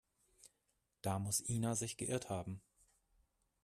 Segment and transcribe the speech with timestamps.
[1.03, 2.59] Da muss Ina sich geirrt haben.